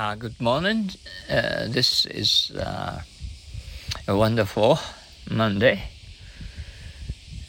[0.00, 0.88] Uh, good morning.
[1.28, 3.02] Uh, this is uh,
[4.08, 4.78] a wonderful
[5.30, 5.82] Monday.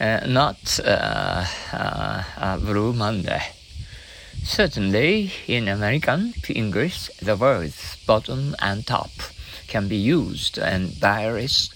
[0.02, 3.42] Uh, not uh, uh, a blue Monday.
[4.44, 9.12] Certainly, in American English, the words bottom and top
[9.70, 11.70] can be used in various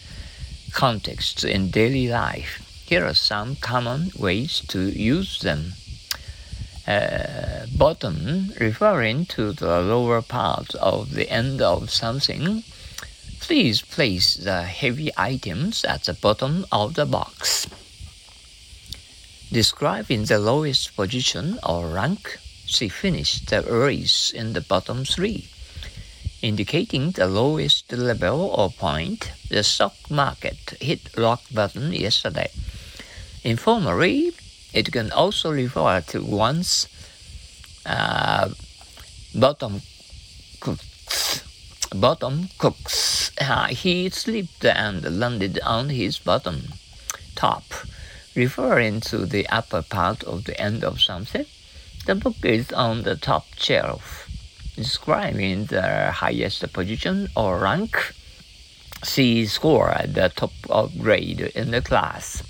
[0.74, 2.84] contexts in daily life.
[2.86, 5.72] Here are some common ways to use them.
[6.88, 12.64] Uh, bottom referring to the lower part of the end of something.
[13.40, 17.66] Please place the heavy items at the bottom of the box.
[19.52, 25.48] Describing the lowest position or rank, she finished the race in the bottom three,
[26.44, 29.32] indicating the lowest level or point.
[29.50, 32.52] The stock market hit rock bottom yesterday.
[33.44, 34.34] Informally,
[34.76, 36.88] it can also refer to one's
[37.86, 38.50] uh,
[39.34, 39.82] bottom
[40.60, 41.44] cooks.
[41.96, 43.32] Bottom cooks.
[43.40, 46.74] Uh, he slipped and landed on his bottom
[47.36, 47.64] top,
[48.36, 51.46] referring to the upper part of the end of something.
[52.06, 54.28] The book is on the top shelf,
[54.76, 58.14] describing the highest position or rank.
[59.06, 62.44] She scored at the top of grade in the class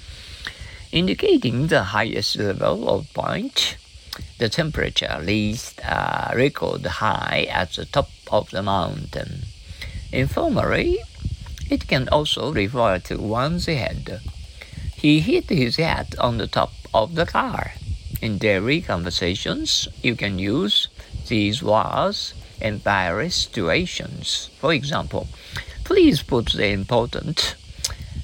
[0.95, 3.75] indicating the highest level of point.
[4.37, 9.41] The temperature reached uh, a record high at the top of the mountain.
[10.13, 10.99] Informally,
[11.69, 14.21] it can also refer to one's head.
[14.95, 17.73] He hit his head on the top of the car.
[18.21, 20.87] In daily conversations, you can use
[21.27, 24.49] these words in various situations.
[24.61, 25.27] For example,
[25.83, 27.55] please put the important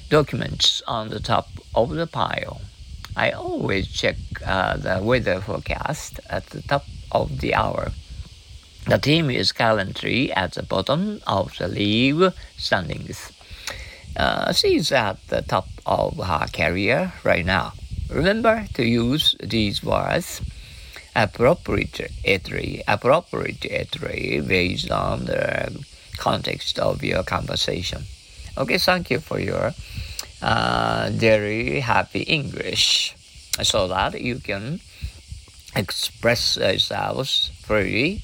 [0.08, 2.60] documents on the top of the pile.
[3.16, 7.92] I always check uh, the weather forecast at the top of the hour.
[8.86, 13.32] The team is currently at the bottom of the league standings.
[14.16, 17.72] Uh, she's at the top of her career right now.
[18.10, 20.40] Remember to use these words
[21.14, 25.84] appropriately, appropriately based on the
[26.16, 28.02] context of your conversation.
[28.56, 29.72] Okay, thank you for your
[30.42, 33.14] uh, very happy English
[33.62, 34.80] so that you can
[35.76, 38.22] express yourselves freely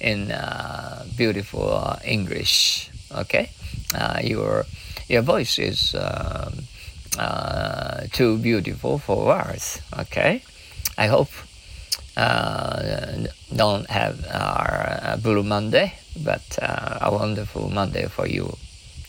[0.00, 2.90] in uh, beautiful uh, English.
[3.12, 3.50] Okay,
[3.94, 4.64] uh, your
[5.08, 6.64] your voice is um,
[7.18, 9.80] uh, too beautiful for words.
[9.98, 10.42] Okay,
[10.96, 11.30] I hope
[12.16, 18.56] uh, don't have our Blue Monday, but a wonderful Monday for you.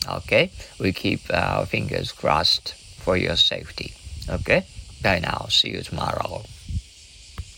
[0.08, 3.92] Okay, we keep uh, our fingers crossed for your safety.
[4.28, 4.64] Okay,
[5.02, 5.46] bye now.
[5.48, 6.42] See you tomorrow.